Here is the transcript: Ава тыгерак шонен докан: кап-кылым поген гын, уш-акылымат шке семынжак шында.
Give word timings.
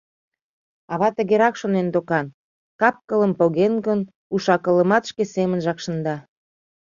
Ава 0.93 1.09
тыгерак 1.17 1.55
шонен 1.61 1.87
докан: 1.93 2.25
кап-кылым 2.79 3.33
поген 3.39 3.73
гын, 3.87 3.99
уш-акылымат 4.33 5.03
шке 5.09 5.23
семынжак 5.33 5.77
шында. 5.83 6.15